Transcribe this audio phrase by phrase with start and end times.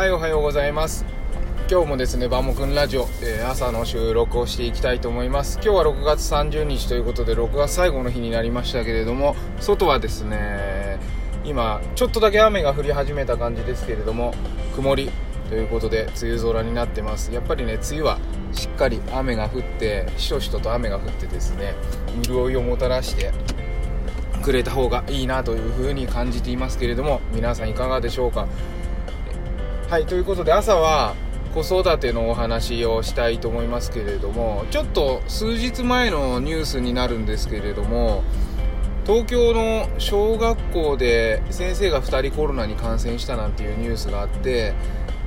[0.00, 1.04] はいおはようございます。
[1.70, 5.60] 今日もですねバモくんラジオ、えー、朝の収録をしていきたいと思います。
[5.62, 10.98] 今日は6月30日ということで6月最後の日になりましたけれども外はですね
[11.44, 14.32] 今ちょっとだけ雨が降り始めた感じですけれども
[14.74, 15.10] 曇り
[15.50, 17.30] ということで梅雨空になってます。
[17.30, 18.18] やっぱりね梅雨は
[18.54, 21.74] しっかり雨が降ってしとしとと雨が降ってですね
[22.22, 23.32] 潤いをもたらして
[24.42, 28.48] くれた方がいいなというふうに感じていますけれども皆さんいかがでしょうか？
[29.90, 31.16] はいということで朝は
[31.52, 38.22] 子育てのお話をしたいと思いますけれどもちょっと数日前のニュースになるんですけれども
[39.04, 44.74] 東京の小学校で先生が2人コロナに感染したなんていうニュースがあって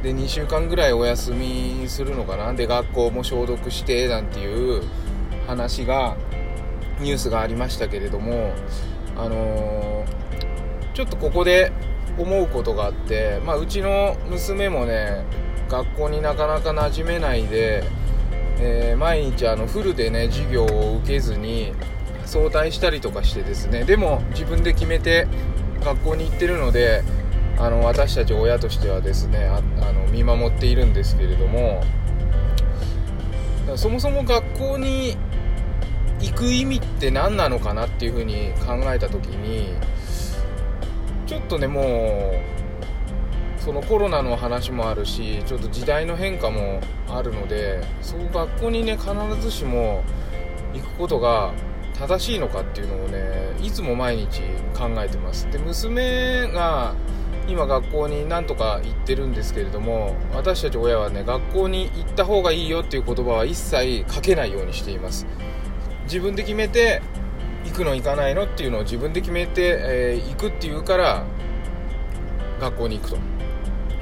[0.02, 2.54] で2週間ぐらいお休みするのかな？
[2.54, 4.82] で学校も消毒してなんていう
[5.46, 6.16] 話が
[7.02, 8.54] ニュースがありましたけれども
[9.18, 11.74] あのー、ちょっとここで
[12.18, 15.26] 思うことがあって、まあ、うちの娘もね
[15.70, 17.84] 学校になかなか馴染めないで、
[18.60, 21.74] えー、毎日あのフルでね授業を受けずに
[22.26, 25.28] 早退したりとかしてですねでも自分で決めて
[25.84, 27.04] 学校に行ってるので
[27.58, 29.62] あの私たち親としてはですねあ
[29.92, 31.84] の見守っているんですけれども
[33.76, 35.18] そもそも学校に
[36.20, 39.74] 行く意味って何なのかなっていうふうに考えた時に
[41.34, 42.36] ちょっとねも
[43.60, 50.04] うそのコロナの話もあるしちょっと時代の変化もあるのでそう学校にね必ずしも
[50.76, 51.54] 行くことが
[51.98, 54.42] 正しいのかっていうのをねいつも毎日
[54.78, 55.50] 考えてます。
[55.52, 56.94] で娘が
[57.48, 65.26] 今学校になんとか行ってるんですけれども私たち親はね学校に行った方がいいよっていう言葉は一切かけないようにしています。
[66.04, 67.02] 自分で決めて
[67.66, 71.26] 行くの行かないのっていうのを自分で決めて、えー、行くっていうから
[72.60, 73.18] 学校に行くと。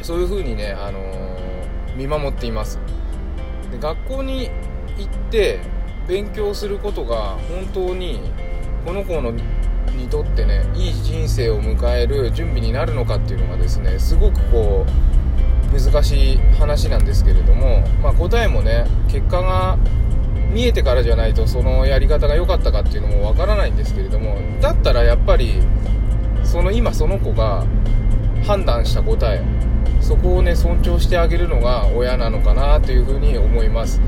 [0.02, 2.80] そういうふうにね、あのー、見守っています。
[3.72, 4.50] で学校に
[4.98, 5.60] 行って
[6.08, 8.20] 勉強することが本当に
[8.86, 19.78] この子のにとってねいい人生を迎える準備になるのかっていうのがですねすごくこう難しい話なんですけれども、まあ、答えもね結果が
[20.52, 25.62] 見えてからじゃないとそのやり方が良かったかっていうのもわからないんですけれどもだったらやっぱり
[26.44, 27.66] その今その子が
[28.46, 29.44] 判断した答え
[30.02, 34.02] そこをね尊重してあげるのが親なのかなというふうに思います。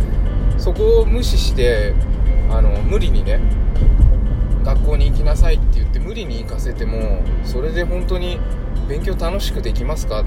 [0.57, 1.93] そこを無視して
[2.49, 3.39] あの無理にね
[4.63, 8.39] 学校に行きなさいって言って無理に行かせてもそれで本当に
[8.88, 10.23] 勉強楽しくできますか？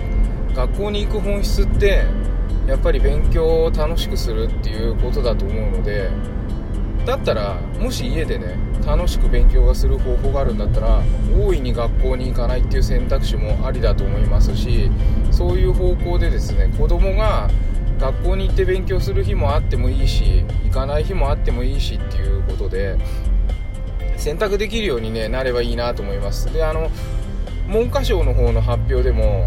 [0.54, 2.04] 学校に行く本質って
[2.66, 6.10] やっぱり勉強を楽しくするっていうことだと思うので
[7.04, 11.02] だったらもし家でね楽しく勉強がする方法があるんだったら
[11.38, 14.90] 大いに学校に行かないっていう選択肢もありだと思いますし
[15.30, 17.48] そういう方向でですね子供が
[17.98, 22.96] 学校に行って勉強する日もあってもいいし行かない日もあってもいいしっていうことで
[24.16, 26.52] 選択できるように、ね、なればいいなと思います。
[26.52, 26.90] であの
[27.68, 29.46] 文科省の方の発表でも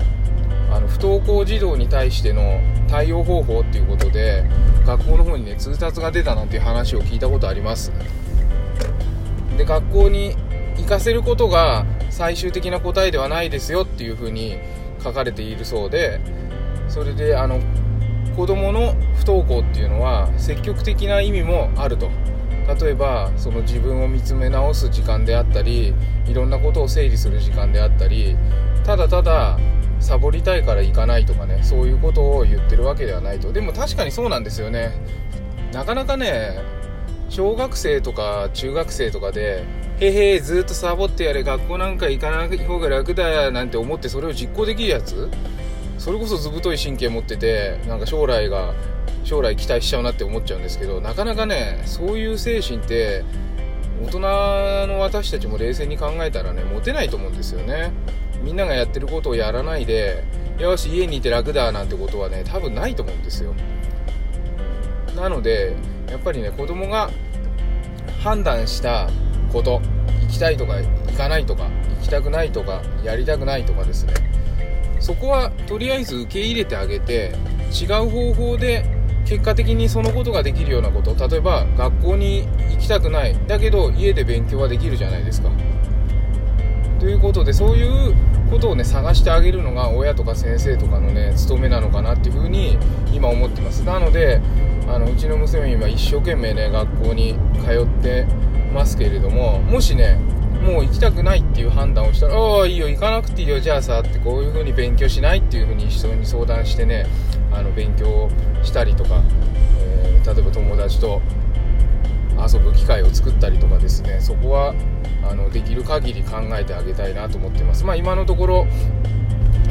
[0.72, 4.44] あの不登校児童に対しての対応方法っていうことで
[4.86, 7.92] 学校の方にね通達が出たなんていう話を聞いたことあります。
[9.58, 10.36] で学校に
[10.78, 14.58] 行かせることが最終的な答えではないですよっていうふうに
[15.04, 16.20] 書かれているそうで
[16.88, 17.60] それであの
[18.36, 22.10] 子供の不登校っていうのは積極的な意味もあると。
[22.76, 25.94] 例えばその自分を見つめ直す時間であったり
[26.28, 28.36] いろんなことを整理する時間であったり
[28.84, 29.58] ただただ
[30.00, 33.52] サボりたいから行かないとかねそういうことを言ってるわけではないと。
[33.52, 34.94] でも確かにそうなんですよね。
[35.74, 36.62] なかなかね
[37.30, 39.64] 小学生とか中学生とかで
[40.00, 45.30] へへずっとサボってやれ学校なんか行かない方が楽だよなんて思ってそれを実行できるやつ？
[45.98, 48.74] それこそ図太い神経持っててなんか将来が
[49.24, 53.24] 将来期待しちゃうなって思っちゃうんですけどなかなかねそういう精神って
[54.02, 57.92] 大人の私たちも冷静に考えたらね持てないと思うんですよね。
[58.42, 60.24] みんながやってることをやらないで
[60.58, 63.54] よし家にいて楽だなんてことはね多分ないと思うんですよ。
[65.16, 65.76] なので
[66.10, 67.10] やっぱりね子供が
[68.22, 69.10] 判断した
[69.52, 69.82] こと
[70.22, 74.14] 行きたいとか行かないとか行きたくないとかやりたくないとかですね。
[75.02, 77.34] そこはとりあえず受け入れてあげて
[77.74, 78.86] 違う方法で
[79.30, 83.36] 結果的にそのことができるようなこと例えば学校に行きたくない。
[83.48, 85.52] だけど家で勉強はできるじゃないですか。
[87.00, 88.16] ということでそういう
[88.50, 92.80] ことをね探してあげるのが親とか先生とかのね務めなのかなっていうふうに
[93.14, 93.84] 今思ってます。
[93.84, 94.42] なので
[94.88, 98.26] あのうちの娘今一生懸命ね学校に通って
[98.74, 100.20] ますけれどももしね
[100.60, 107.06] もう行きたくないっていう判断をしたら、ああ、いいよ、行かなくていいよ、じゃあさ、ってこういう風に勉強しないっていう風に人に相談してね、
[107.52, 108.30] あの、勉強
[108.64, 109.24] したりとか、
[109.80, 111.22] えー、例えば友達と
[112.38, 114.74] 遊ぶ機会を作ったりとかですね、そこは、
[115.24, 117.86] あの、できる限り考えてあげたいなと思ってます。
[117.86, 118.68] まあ今のところ、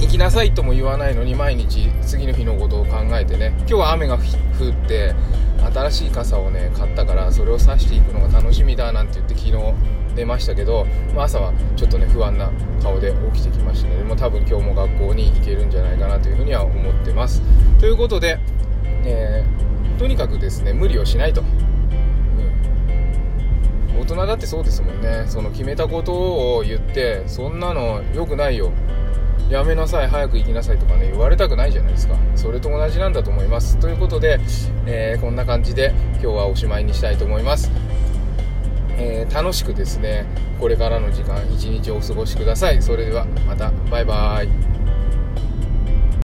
[0.01, 5.15] 行きなさいとも言わないのに毎日次の日のことを考えてね今日は雨が降って
[5.75, 9.57] 新しい傘をね買ったからそれを差していくのが楽しみだなんて言って昨日
[10.19, 10.85] 寝ましたけど、
[11.15, 12.51] まあ、朝はちょっとね不安な
[12.83, 17.41] 顔で起きてきましたのでも多分今日も学校に行けるんじゃないかなというふうには思ってます。
[17.79, 18.41] ということで、
[19.05, 21.45] えー、とにかくですね無理をしないと、う
[23.95, 25.25] ん、大人だってそうですもんね。
[25.29, 26.13] その決めたこと
[26.57, 28.73] を言ってそんなの良くないよ。
[29.49, 32.17] やめなさい早く行きなさいとかね言われたくないじゃないですか。
[32.35, 33.79] それと同じなんだと思います。
[33.79, 34.41] ということで、
[34.85, 37.71] えー、こんな感じで今日はおしまいにしたいと思います。
[38.99, 40.27] えー、楽しくですね
[40.61, 42.83] これからの時間一日お過ごしください。
[42.83, 43.71] それではまた。
[43.91, 44.78] バイバーイ。